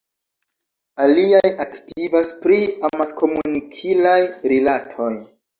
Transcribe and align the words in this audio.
Aliaj 1.03 1.51
aktivas 1.65 2.33
pri 2.47 2.57
amaskomunikilaj 2.91 4.19
rilatoj. 4.55 5.13